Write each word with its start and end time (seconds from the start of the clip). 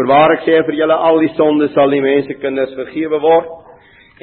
Voorwaar 0.00 0.32
ek 0.32 0.46
sê 0.46 0.60
vir 0.64 0.78
julle 0.78 0.96
al 0.96 1.18
die 1.20 1.32
sondes 1.36 1.74
sal 1.76 1.92
die 1.92 2.00
mense 2.00 2.32
kinders 2.40 2.70
vergewe 2.72 3.18
word 3.20 3.50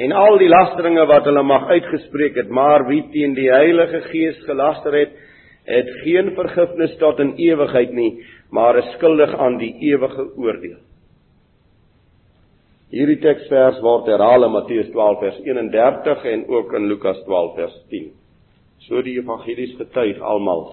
en 0.01 0.13
al 0.17 0.39
die 0.41 0.47
lasteringe 0.49 1.03
wat 1.05 1.27
hulle 1.29 1.43
mag 1.45 1.67
uitgespreek 1.69 2.39
het, 2.39 2.49
maar 2.49 2.87
wie 2.87 3.03
teen 3.13 3.35
die 3.37 3.45
Heilige 3.51 3.99
Gees 4.07 4.39
gelaster 4.47 4.95
het, 4.97 5.11
het 5.69 5.91
geen 6.01 6.31
vergifnis 6.33 6.95
tot 6.97 7.21
in 7.21 7.35
ewigheid 7.37 7.93
nie, 7.93 8.23
maar 8.49 8.79
is 8.81 8.89
skuldig 8.95 9.35
aan 9.37 9.59
die 9.61 9.69
ewige 9.91 10.25
oordeel. 10.41 10.79
Hierdie 12.89 13.19
teksvers 13.21 13.77
word 13.85 14.09
herhaal 14.09 14.47
in 14.49 14.55
Matteus 14.57 14.89
12 14.95 15.21
vers 15.27 15.39
31 15.45 16.27
en 16.33 16.47
ook 16.57 16.73
in 16.73 16.89
Lukas 16.89 17.21
12 17.29 17.53
vers 17.59 17.77
10. 17.93 18.09
So 18.89 19.05
die 19.05 19.19
evangelies 19.21 19.77
getuig 19.77 20.25
almal 20.25 20.71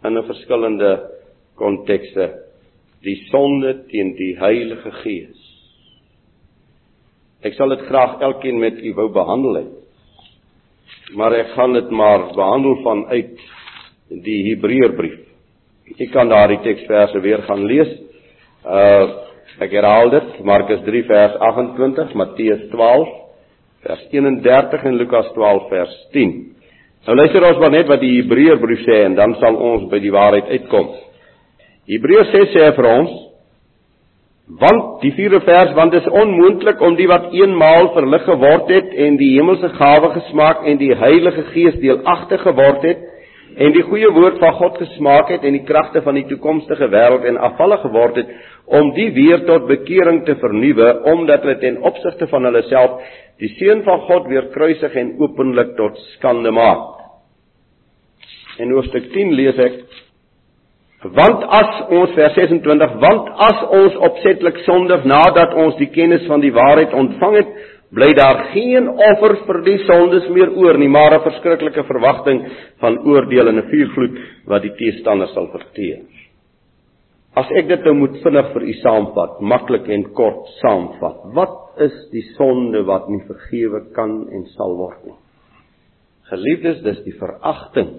in 0.00 0.16
'n 0.16 0.28
verskillende 0.32 0.96
kontekste 1.60 2.45
die 3.04 3.16
sonde 3.30 3.74
teen 3.90 4.14
die 4.18 4.34
Heilige 4.38 4.92
Gees. 5.02 5.42
Ek 7.44 7.54
sal 7.58 7.70
dit 7.74 7.84
graag 7.90 8.20
elkeen 8.24 8.58
met 8.60 8.78
u 8.80 8.94
wou 8.96 9.10
behandel 9.14 9.60
het. 9.60 9.74
Maar 11.14 11.36
ek 11.38 11.52
gaan 11.54 11.76
dit 11.76 11.90
maar 11.90 12.30
behandel 12.34 12.80
vanuit 12.82 13.44
die 14.24 14.40
Hebreërbrief. 14.50 15.20
Ek 15.96 16.10
kan 16.14 16.30
daardie 16.32 16.58
teksverse 16.64 17.20
weer 17.22 17.44
gaan 17.46 17.64
lees. 17.68 17.92
Uh 18.64 19.22
ek 19.56 19.72
herhaal 19.72 20.10
dit, 20.12 20.32
Markus 20.44 20.82
3 20.84 21.00
vers 21.08 21.36
28, 21.40 22.10
Matteus 22.18 22.66
12 22.68 23.12
vers 23.86 24.02
31 24.12 24.82
en 24.84 24.98
Lukas 25.00 25.30
12 25.32 25.68
vers 25.70 25.94
10. 26.12 26.34
Nou 27.06 27.14
luister 27.16 27.44
ons 27.46 27.60
maar 27.62 27.72
net 27.72 27.88
wat 27.88 28.02
die 28.02 28.18
Hebreërbrief 28.18 28.82
sê 28.84 28.98
en 29.06 29.14
dan 29.16 29.36
sal 29.40 29.56
ons 29.56 29.86
by 29.88 30.00
die 30.02 30.12
waarheid 30.12 30.50
uitkom. 30.50 30.90
Hebreërs 31.86 32.32
6 32.34 32.52
sê 32.54 32.68
vir 32.74 32.88
ons 32.90 33.14
want 34.62 35.00
die 35.02 35.10
4de 35.14 35.40
vers 35.42 35.72
want 35.74 35.92
dit 35.94 36.02
is 36.02 36.16
onmoontlik 36.22 36.80
om 36.82 36.94
die 36.98 37.08
wat 37.10 37.32
eenmaal 37.34 37.92
verlig 37.94 38.24
geword 38.26 38.70
het 38.70 38.92
en 39.06 39.18
die 39.18 39.32
hemelse 39.34 39.72
gawe 39.74 40.10
gesmaak 40.14 40.64
en 40.70 40.78
die 40.78 40.94
Heilige 40.98 41.44
Gees 41.52 41.78
deelagtig 41.82 42.42
geword 42.46 42.86
het 42.86 43.04
en 43.56 43.72
die 43.74 43.84
goeie 43.86 44.10
woord 44.12 44.38
van 44.42 44.54
God 44.58 44.78
gesmaak 44.82 45.30
het 45.34 45.46
en 45.46 45.54
die 45.56 45.64
kragte 45.66 46.02
van 46.04 46.18
die 46.18 46.26
toekomstige 46.30 46.88
wêreld 46.92 47.26
en 47.30 47.38
afvallig 47.50 47.82
geword 47.86 48.18
het 48.22 48.34
om 48.78 48.90
die 48.98 49.08
weer 49.14 49.44
tot 49.46 49.68
bekering 49.70 50.24
te 50.26 50.34
vernuwe 50.42 50.88
omdat 51.12 51.46
hulle 51.46 51.58
ten 51.62 51.78
opsigte 51.86 52.26
van 52.30 52.50
hulle 52.50 52.64
self 52.66 52.98
die 53.42 53.52
seun 53.60 53.84
van 53.86 54.02
God 54.08 54.26
weer 54.30 54.50
kruisig 54.54 54.94
en 54.98 55.14
openlik 55.22 55.74
tot 55.78 55.98
skande 56.16 56.50
maak. 56.50 56.94
In 58.58 58.72
hoofstuk 58.72 59.10
10 59.12 59.34
lees 59.36 59.58
ek 59.60 59.82
Want 61.14 61.42
as 61.52 61.80
ons 61.92 62.12
vers 62.16 62.34
26 62.34 62.94
want 63.02 63.30
as 63.46 63.62
ons 63.78 63.96
opsetlik 64.08 64.62
sondig 64.64 65.04
nadat 65.06 65.54
ons 65.54 65.76
die 65.78 65.90
kennis 65.94 66.24
van 66.30 66.42
die 66.42 66.54
waarheid 66.54 66.94
ontvang 66.96 67.36
het, 67.36 67.50
bly 67.94 68.08
daar 68.18 68.48
geen 68.52 68.88
offer 68.90 69.36
vir 69.46 69.60
die 69.66 69.76
sondes 69.84 70.26
meer 70.34 70.50
oor 70.58 70.78
nie, 70.78 70.88
maar 70.88 71.14
'n 71.14 71.22
verskriklike 71.22 71.84
verwagting 71.84 72.42
van 72.80 72.98
oordeel 72.98 73.48
en 73.48 73.58
'n 73.58 73.70
vuurvloed 73.70 74.18
wat 74.46 74.62
die 74.62 74.74
teestander 74.78 75.28
sal 75.28 75.46
verteer. 75.52 76.02
As 77.36 77.50
ek 77.50 77.68
dit 77.68 77.84
nou 77.84 77.94
moet 77.94 78.16
vinnig 78.22 78.52
vir 78.52 78.62
u 78.62 78.72
saamvat, 78.72 79.40
maklik 79.40 79.88
en 79.88 80.12
kort 80.14 80.48
saamvat. 80.62 81.16
Wat 81.34 81.80
is 81.80 82.08
die 82.10 82.24
sonde 82.36 82.82
wat 82.84 83.08
nie 83.08 83.20
vergewe 83.26 83.92
kan 83.92 84.28
en 84.32 84.46
sal 84.56 84.76
word 84.76 85.04
nie? 85.04 85.18
Geliefdes, 86.30 86.82
dis 86.82 87.04
die 87.04 87.18
veragting 87.18 87.90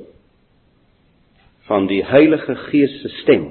van 1.68 1.88
die 1.88 2.04
Heilige 2.06 2.56
Gees 2.68 3.02
se 3.02 3.10
stem 3.22 3.48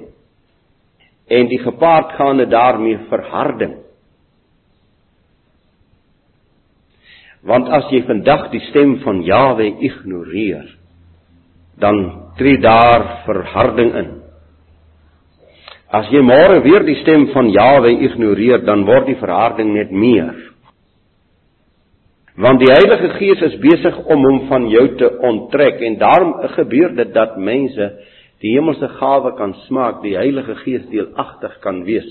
en 1.27 1.49
die 1.51 1.59
gepaardgaande 1.59 2.47
daarmee 2.47 2.99
verharding. 3.11 3.75
Want 7.47 7.69
as 7.71 7.91
jy 7.91 8.03
vandag 8.07 8.49
die 8.51 8.63
stem 8.71 8.97
van 9.05 9.23
Jawe 9.27 9.67
ignoreer, 9.87 10.69
dan 11.79 11.99
tree 12.39 12.59
daar 12.63 13.23
verharding 13.27 13.93
in. 13.95 14.13
As 15.95 16.09
jy 16.11 16.23
môre 16.27 16.63
weer 16.65 16.83
die 16.87 16.99
stem 17.03 17.29
van 17.35 17.51
Jawe 17.55 17.93
ignoreer, 18.07 18.65
dan 18.67 18.87
word 18.89 19.07
die 19.11 19.19
verharding 19.21 19.75
net 19.77 19.93
meer. 19.95 20.35
Want 22.37 22.61
die 22.61 22.69
Heilige 22.69 23.15
Gees 23.17 23.41
is 23.47 23.55
besig 23.63 23.97
om 24.13 24.25
hom 24.29 24.43
van 24.51 24.67
jou 24.69 24.85
te 25.01 25.09
onttrek 25.25 25.81
en 25.89 25.95
daarom 25.97 26.35
gebeur 26.53 26.93
dit 26.99 27.15
dat 27.15 27.39
mense 27.41 27.87
die 28.45 28.53
hemelse 28.53 28.91
gawe 28.99 29.33
kan 29.39 29.55
smaak, 29.65 30.03
die 30.03 30.19
Heilige 30.19 30.59
Gees 30.61 30.85
deelagtig 30.91 31.55
kan 31.65 31.81
wees 31.89 32.11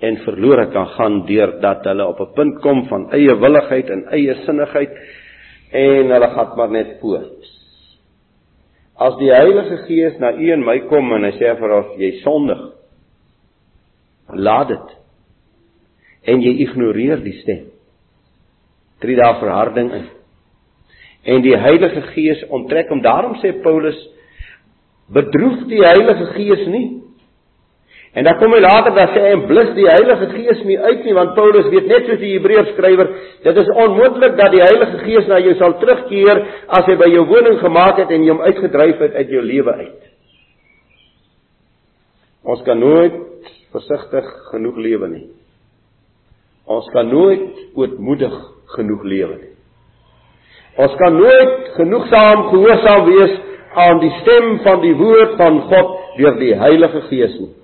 en 0.00 0.16
verlore 0.24 0.70
kan 0.72 0.88
gaan 0.94 1.18
deurdat 1.28 1.84
hulle 1.84 2.06
op 2.08 2.20
'n 2.20 2.32
punt 2.34 2.60
kom 2.64 2.86
van 2.88 3.12
eie 3.12 3.36
willigheid 3.36 3.90
en 3.90 4.06
eie 4.16 4.34
sinnigheid 4.46 4.96
en 5.72 6.10
hulle 6.10 6.30
gaan 6.34 6.56
maar 6.56 6.70
net 6.70 6.96
voort. 7.00 7.44
As 8.96 9.16
die 9.18 9.30
Heilige 9.30 9.76
Gees 9.86 10.18
na 10.18 10.32
u 10.32 10.52
en 10.52 10.64
my 10.64 10.78
kom 10.88 11.12
en 11.12 11.24
hy 11.24 11.32
sê 11.32 11.54
vir 11.58 11.70
ons 11.70 11.98
jy 11.98 12.12
sondig, 12.22 12.72
laat 14.32 14.68
dit. 14.68 14.96
En 16.24 16.40
jy 16.40 16.52
ignoreer 16.64 17.20
die 17.20 17.40
stem 17.42 17.75
tree 19.00 19.16
daar 19.16 19.38
verharding 19.40 19.92
in. 19.92 20.06
En 21.26 21.42
die 21.42 21.56
Heilige 21.58 22.02
Gees 22.14 22.44
onttrek 22.48 22.88
hom. 22.88 23.02
Daarom 23.02 23.34
sê 23.42 23.52
Paulus 23.62 23.98
bedroef 25.12 25.66
die 25.70 25.82
Heilige 25.82 26.32
Gees 26.34 26.66
nie. 26.70 26.86
En 28.16 28.24
dan 28.24 28.38
kom 28.40 28.54
hy 28.56 28.62
later 28.64 28.94
dan 28.96 29.10
sê 29.12 29.22
hy 29.26 29.34
blus 29.44 29.74
die 29.76 29.84
Heilige 29.84 30.30
Gees 30.32 30.62
nie 30.64 30.78
uit 30.80 31.04
nie 31.04 31.14
want 31.18 31.34
Paulus 31.36 31.68
weet 31.72 31.88
net 31.90 32.06
soos 32.08 32.20
die 32.22 32.32
Hebreërs 32.32 32.70
skrywer, 32.72 33.10
dit 33.44 33.58
is 33.60 33.72
onmoontlik 33.84 34.38
dat 34.38 34.54
die 34.54 34.62
Heilige 34.64 35.02
Gees 35.04 35.28
na 35.28 35.42
jou 35.44 35.52
sal 35.60 35.76
terugkeer 35.82 36.40
as 36.78 36.88
hy 36.88 36.96
by 36.96 37.10
jou 37.12 37.26
woning 37.28 37.58
gemaak 37.60 38.00
het 38.00 38.14
en 38.16 38.24
jy 38.24 38.32
hom 38.32 38.40
uitgedryf 38.46 39.02
het 39.04 39.18
uit 39.20 39.34
jou 39.36 39.42
lewe 39.44 39.74
uit. 39.82 40.08
Ons 42.46 42.62
kan 42.64 42.80
nooit 42.80 43.20
versigtig 43.74 44.32
genoeg 44.52 44.80
lewe 44.80 45.10
nie. 45.12 45.26
Ons 46.72 46.88
kan 46.94 47.10
nooit 47.10 47.76
ootmoedig 47.76 48.36
genoeg 48.74 49.04
lewe 49.04 49.36
nie. 49.36 49.52
Ons 50.76 50.96
kan 51.00 51.14
nooit 51.16 51.70
genoegsaam 51.76 52.48
gehoorsaam 52.50 53.04
wees 53.08 53.36
aan 53.76 54.00
die 54.00 54.12
stem 54.20 54.58
van 54.64 54.80
die 54.80 54.94
woord 54.96 55.36
van 55.40 55.60
God 55.70 55.94
deur 56.16 56.36
die 56.40 56.54
Heilige 56.56 57.00
Gees 57.08 57.38
nie. 57.40 57.54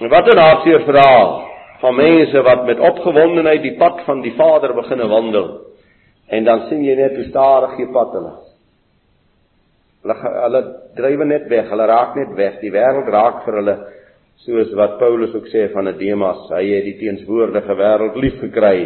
En 0.00 0.08
wat 0.08 0.28
'n 0.28 0.38
hartseer 0.38 0.84
verhaal 0.84 1.48
van 1.80 1.96
mense 1.96 2.42
wat 2.42 2.64
met 2.64 2.80
opgewondenheid 2.80 3.62
die 3.62 3.76
pad 3.76 4.00
van 4.04 4.20
die 4.20 4.34
Vader 4.36 4.74
beginne 4.74 5.08
wandel 5.08 5.60
en 6.28 6.44
dan 6.44 6.66
sien 6.68 6.84
jy 6.84 6.94
net 6.94 7.16
hoe 7.16 7.24
stadig 7.24 7.76
die 7.76 7.90
pad 7.92 8.12
hulle. 8.12 8.34
Hulle 10.02 10.16
hulle 10.44 10.60
drywe 10.96 11.24
net 11.24 11.48
weg, 11.48 11.68
hulle 11.68 11.86
raak 11.86 12.14
net 12.16 12.34
weg. 12.36 12.60
Die 12.60 12.72
wêreld 12.72 13.08
raak 13.12 13.42
vir 13.44 13.58
hulle 13.60 13.76
soos 14.46 14.72
wat 14.76 14.98
Paulus 14.98 15.34
ook 15.36 15.48
sê 15.52 15.66
van 15.72 15.90
Demas, 15.98 16.46
hy 16.54 16.62
het 16.72 16.86
die 16.88 16.96
teenswoordige 17.00 17.76
wêreld 17.76 18.16
lief 18.22 18.38
gekry 18.40 18.76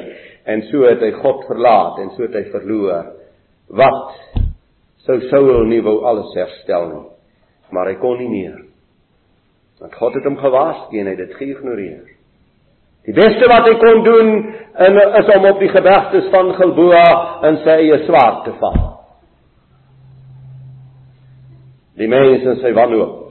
en 0.50 0.64
so 0.70 0.82
het 0.88 1.02
hy 1.02 1.12
God 1.20 1.44
verlaat 1.48 2.00
en 2.02 2.10
so 2.16 2.26
het 2.26 2.34
hy 2.34 2.44
verloor. 2.50 3.12
Wat 3.70 4.16
sou 5.06 5.20
Saul 5.30 5.68
nie 5.70 5.82
wou 5.84 6.00
alles 6.08 6.34
herstel 6.36 6.88
nie, 6.90 7.04
maar 7.70 7.92
hy 7.92 7.94
kon 8.02 8.18
nie 8.18 8.30
meer. 8.32 8.58
Want 9.80 9.94
God 10.00 10.18
het 10.18 10.26
hom 10.26 10.40
gewaarsku 10.42 10.98
en 10.98 11.08
hy 11.10 11.14
het 11.14 11.22
dit 11.22 11.38
geïgnoreer. 11.38 12.04
Die 13.04 13.14
beste 13.14 13.48
wat 13.50 13.66
hy 13.68 13.74
kon 13.78 14.04
doen 14.04 14.30
en 14.80 15.02
is 15.20 15.32
om 15.36 15.50
op 15.50 15.58
die 15.60 15.70
gebergtes 15.70 16.30
van 16.32 16.54
Gilboa 16.56 17.08
in 17.50 17.60
sy 17.62 17.78
eie 17.84 17.98
swaard 18.06 18.46
te 18.46 18.54
val. 18.62 18.80
Die 22.00 22.08
mense 22.10 22.56
sê 22.58 22.72
wanhoop 22.74 23.23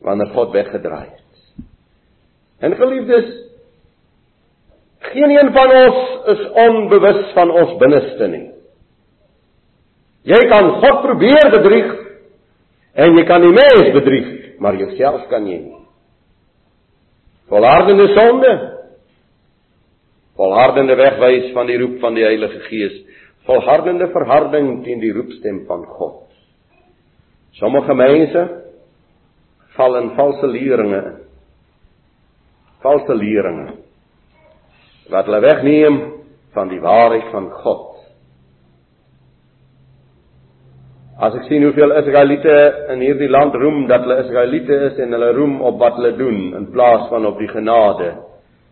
wanneer 0.00 0.32
God 0.34 0.52
weggedraai 0.52 1.06
het. 1.06 1.64
En 2.60 2.76
geliefdes, 2.76 3.28
geen 4.98 5.30
een 5.30 5.52
van 5.52 5.70
ons 5.70 6.00
is 6.34 6.46
onbewus 6.66 7.32
van 7.32 7.50
ons 7.50 7.76
binneste 7.80 8.28
nie. 8.28 8.46
Jy 10.28 10.40
kan 10.48 10.68
God 10.82 11.02
probeer 11.04 11.48
bedrieg 11.54 11.92
en 13.00 13.16
jy 13.16 13.24
kan 13.28 13.44
die 13.44 13.54
mens 13.54 13.92
bedrieg, 13.96 14.28
maar 14.60 14.76
jouself 14.76 15.24
kan 15.30 15.46
jy 15.48 15.60
nie. 15.62 15.78
Volhardende 17.50 18.06
sonde, 18.14 18.50
volhardende 20.36 20.94
wegwys 21.00 21.48
van 21.56 21.66
die 21.66 21.78
roep 21.80 21.96
van 22.02 22.14
die 22.14 22.26
Heilige 22.26 22.60
Gees, 22.68 23.00
volhardende 23.48 24.10
verharding 24.12 24.82
teen 24.84 25.00
die 25.00 25.12
roepstem 25.16 25.64
van 25.66 25.86
God. 25.96 26.28
Sommige 27.58 27.94
mense 27.96 28.44
val 29.76 29.96
in 30.00 30.10
valse 30.16 30.46
leringe 30.46 31.02
in. 31.10 31.20
Valse 32.82 33.14
leringe 33.14 33.68
wat 35.10 35.26
hulle 35.26 35.40
wegneem 35.42 35.96
van 36.54 36.68
die 36.70 36.80
waarheid 36.82 37.30
van 37.32 37.48
God. 37.64 37.86
As 41.20 41.34
ek 41.36 41.48
sien 41.50 41.66
hoeveel 41.66 41.92
Israeliete 41.98 42.54
in 42.94 43.02
hierdie 43.04 43.28
land 43.28 43.56
roem 43.58 43.82
dat 43.90 44.06
hulle 44.06 44.22
Israeliete 44.22 44.76
is 44.86 45.00
en 45.02 45.12
hulle 45.12 45.32
roem 45.36 45.58
op 45.68 45.80
wat 45.82 45.98
hulle 45.98 46.14
doen 46.16 46.54
in 46.56 46.70
plaas 46.72 47.08
van 47.10 47.26
op 47.28 47.42
die 47.42 47.50
genade 47.50 48.14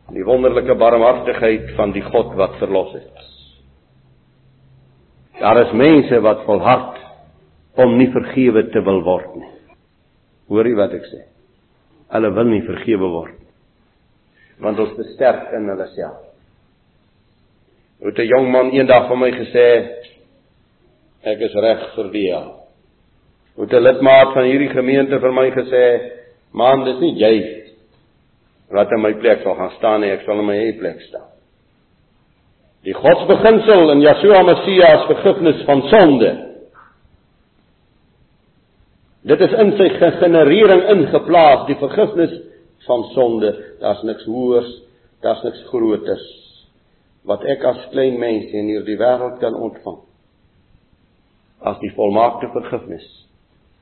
en 0.08 0.16
die 0.16 0.24
wonderlike 0.24 0.78
barmhartigheid 0.80 1.74
van 1.76 1.92
die 1.92 2.04
God 2.06 2.32
wat 2.38 2.54
verlos 2.62 2.94
het. 2.96 3.26
Daar 5.42 5.60
is 5.66 5.74
mense 5.76 6.22
wat 6.24 6.46
volhard 6.46 6.96
om 7.78 7.98
nie 7.98 8.08
vergewe 8.14 8.64
te 8.72 8.80
wil 8.86 9.02
word 9.06 9.36
nie. 9.36 9.52
Hoor 10.48 10.66
jy 10.68 10.76
wat 10.78 10.94
ek 10.96 11.04
sê? 11.10 11.22
Hulle 12.12 12.30
wil 12.36 12.48
nie 12.48 12.64
vergewe 12.64 13.10
word. 13.12 13.36
Want 14.64 14.80
ons 14.80 14.96
besterk 14.96 15.52
in 15.56 15.68
hulle 15.68 15.86
self. 15.94 16.24
Het 18.02 18.18
'n 18.18 18.30
jong 18.30 18.50
man 18.50 18.70
eendag 18.72 19.08
vir 19.08 19.16
my 19.16 19.30
gesê 19.30 19.66
ek 21.22 21.40
is 21.40 21.54
reg 21.54 21.94
vir 21.94 22.10
die 22.12 22.30
hel. 22.30 22.54
Het 23.58 23.72
'n 23.72 23.82
lidmaat 23.82 24.34
van 24.34 24.44
hierdie 24.44 24.70
gemeente 24.70 25.20
vir 25.20 25.32
my 25.32 25.50
gesê, 25.50 26.10
"Man, 26.52 26.84
dis 26.84 27.00
nie 27.00 27.14
jy 27.18 27.64
wat 28.70 28.92
in 28.92 29.00
my 29.00 29.12
plek 29.14 29.42
sal 29.42 29.54
gaan 29.54 29.70
staan 29.78 30.00
nie, 30.00 30.10
ek 30.10 30.22
sal 30.24 30.38
in 30.38 30.46
my 30.46 30.56
eie 30.56 30.78
plek 30.78 31.00
staan." 31.00 31.28
Die 32.84 32.94
godsbeginsel 32.94 33.90
in 33.90 34.00
Yeshua 34.00 34.42
Messia 34.42 34.94
is 34.94 35.06
vergifnis 35.06 35.64
van 35.64 35.82
sonde. 35.82 36.47
Dit 39.26 39.40
is 39.42 39.54
in 39.58 39.72
sy 39.78 39.88
generering 40.20 40.84
ingeplaas, 40.92 41.66
die 41.66 41.78
vergifnis 41.80 42.34
van 42.86 43.02
sonde. 43.14 43.50
Daar's 43.80 44.02
niks 44.06 44.26
hoërs, 44.30 44.70
daar's 45.24 45.42
niks 45.46 45.64
groters 45.72 46.26
wat 47.28 47.42
ek 47.44 47.64
as 47.66 47.80
klein 47.92 48.16
mens 48.16 48.52
in 48.56 48.70
hierdie 48.70 48.96
wêreld 48.96 49.36
kan 49.42 49.56
ontvang 49.58 49.98
as 51.68 51.80
die 51.82 51.90
volmaakte 51.96 52.48
vergifnis 52.54 53.04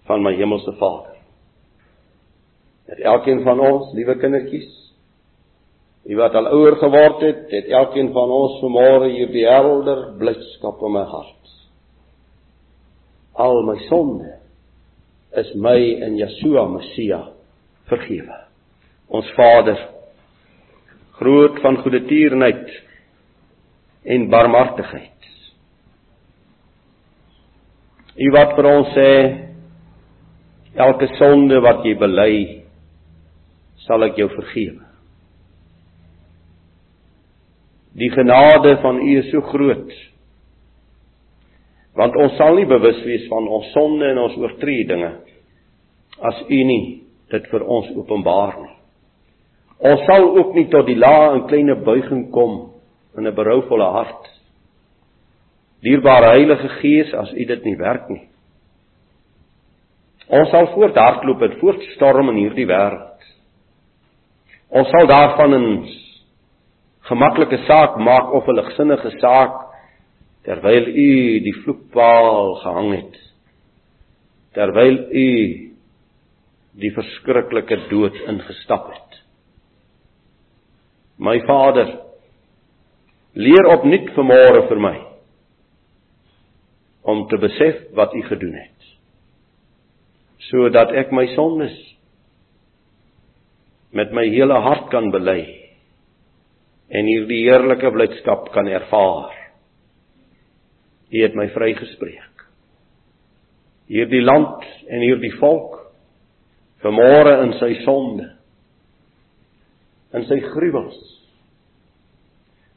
van 0.09 0.25
my 0.25 0.33
hemelse 0.35 0.73
Vader. 0.81 1.12
Dat 2.88 3.03
elkeen 3.12 3.43
van 3.44 3.61
ons, 3.61 3.93
liewe 3.94 4.17
kindertjies, 4.19 4.73
die 6.06 6.17
wat 6.19 6.35
al 6.38 6.49
ouer 6.55 6.79
geword 6.81 7.23
het, 7.23 7.44
het 7.53 7.71
elkeen 7.75 8.12
van 8.15 8.33
ons 8.33 8.56
vanmôre 8.62 9.12
hierdie 9.12 9.44
helder 9.47 10.06
blydskap 10.19 10.83
in 10.87 10.94
my 10.97 11.05
hart. 11.11 11.55
Al 13.47 13.61
my 13.69 13.77
sonde 13.91 14.33
is 15.37 15.53
my 15.55 15.77
in 15.77 16.17
Yeshua 16.17 16.65
Messia 16.71 17.21
vergewe. 17.91 18.38
Ons 19.09 19.29
Vader, 19.37 19.79
groot 21.21 21.61
van 21.62 21.79
goeie 21.85 22.03
tierenheid 22.09 22.73
en 24.05 24.27
barmhartigheid. 24.33 25.12
U 28.17 28.33
wat 28.33 28.56
vir 28.56 28.69
ons 28.71 28.93
sê 28.97 29.11
elke 30.87 31.09
sonde 31.17 31.61
wat 31.65 31.85
jy 31.85 31.94
bely 32.00 32.35
sal 33.87 34.05
ek 34.09 34.19
jou 34.21 34.29
vergewe. 34.33 34.83
Die 37.97 38.11
genade 38.12 38.77
van 38.83 39.00
U 39.00 39.12
is 39.21 39.31
so 39.33 39.44
groot 39.53 39.93
want 41.96 42.16
ons 42.16 42.37
sal 42.37 42.54
nie 42.56 42.69
bewus 42.69 42.98
wees 43.04 43.26
van 43.31 43.48
ons 43.48 43.72
sonde 43.72 44.10
en 44.10 44.19
ons 44.19 44.37
oortredinge 44.37 45.12
as 46.20 46.43
u 46.48 46.60
nie 46.69 46.84
dit 47.32 47.50
vir 47.50 47.64
ons 47.64 47.88
openbaar 47.96 48.56
nie. 48.62 48.75
Ons 49.90 50.04
sal 50.08 50.28
ook 50.38 50.54
nie 50.56 50.69
tot 50.72 50.87
die 50.88 50.96
laa 50.96 51.34
en 51.34 51.46
kleine 51.50 51.76
buiging 51.84 52.31
kom 52.32 52.72
in 53.19 53.26
'n 53.26 53.34
berouvolle 53.34 53.90
hart. 53.93 54.25
Dierbare 55.82 56.32
Heilige 56.37 56.69
Gees, 56.81 57.12
as 57.14 57.32
u 57.32 57.44
dit 57.44 57.64
nie 57.64 57.76
werk 57.76 58.08
nie. 58.08 58.28
Ons 60.28 60.50
sal 60.50 60.66
voorthardloop 60.66 61.42
en 61.42 61.58
voortstorm 61.60 62.28
in 62.31 62.37
hierdie 62.37 62.66
wêreld. 62.66 63.20
Ons 64.70 64.88
sal 64.88 65.06
daarvan 65.06 65.54
'n 65.54 65.88
gemaklike 67.02 67.58
saak 67.66 67.96
maak 67.99 68.32
of 68.32 68.49
'n 68.49 68.56
ligsinnige 68.56 69.10
saak 69.20 69.65
terwyl 70.46 70.87
u 70.88 71.12
die 71.43 71.54
vloekpaal 71.62 72.54
gehang 72.62 72.93
het 72.94 73.22
terwyl 74.56 74.98
u 75.10 75.31
die 76.81 76.93
verskriklike 76.93 77.76
dood 77.90 78.16
ingestap 78.28 78.88
het. 78.93 79.19
My 81.19 81.40
vader 81.48 81.90
leer 83.37 83.69
opnuut 83.72 84.12
vanmôre 84.16 84.62
vir 84.70 84.81
my 84.81 84.96
om 87.06 87.26
te 87.31 87.38
besef 87.40 87.82
wat 87.99 88.14
u 88.16 88.22
gedoen 88.31 88.56
het 88.60 88.72
sodat 90.46 90.92
ek 90.94 91.12
my 91.16 91.26
sondes 91.34 91.75
met 93.96 94.12
my 94.14 94.25
hele 94.31 94.60
hart 94.62 94.88
kan 94.92 95.10
bely 95.14 95.40
en 96.88 97.08
hierdie 97.10 97.42
heerlike 97.49 97.90
blydskap 97.92 98.52
kan 98.54 98.69
ervaar 98.70 99.34
U 101.11 101.23
het 101.23 101.37
my 101.38 101.47
vrygespreek. 101.55 102.47
Hierdie 103.87 104.23
land 104.25 104.64
en 104.91 105.05
hierdie 105.05 105.35
volk 105.38 105.79
vermore 106.82 107.37
in 107.44 107.55
sy 107.61 107.73
sonde. 107.85 108.32
In 110.17 110.26
sy 110.26 110.41
gruwels. 110.50 110.99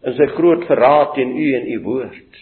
In 0.05 0.15
sy 0.17 0.29
groot 0.35 0.67
verraad 0.69 1.15
teen 1.17 1.33
U 1.33 1.47
en 1.57 1.67
U 1.73 1.79
woord. 1.87 2.39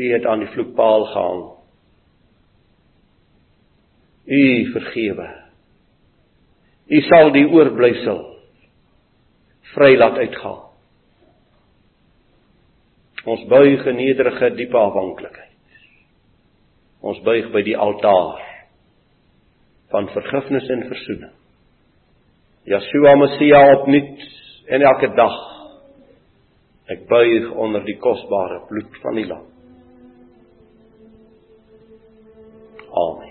U 0.00 0.08
het 0.14 0.26
aan 0.26 0.46
die 0.46 0.50
vloekpaal 0.54 1.06
gehang. 1.12 1.44
U 4.30 4.42
vergewe. 4.72 5.28
U 6.90 7.00
sal 7.06 7.32
die 7.36 7.46
oorblysel 7.46 8.24
vry 9.74 9.94
laat 9.98 10.18
uitgaan. 10.18 10.69
Ons 13.28 13.42
buig 13.48 13.84
in 13.86 13.98
nederige 14.00 14.54
diepe 14.56 14.78
afhanklikheid. 14.78 15.48
Ons 17.00 17.20
buig 17.24 17.50
by 17.52 17.62
die 17.64 17.76
altaar 17.76 18.40
van 19.92 20.08
vergifnis 20.14 20.68
en 20.72 20.86
verzoening. 20.88 21.36
Yeshua 22.70 23.16
Messia 23.16 23.60
opnuut 23.74 24.26
en 24.68 24.84
elke 24.92 25.10
dag. 25.16 25.38
Ek 26.90 27.06
buig 27.08 27.50
onder 27.52 27.84
die 27.86 27.98
kosbare 28.02 28.62
bloed 28.68 29.00
van 29.02 29.18
die 29.18 29.26
lam. 29.28 29.46
Amen. 32.90 33.29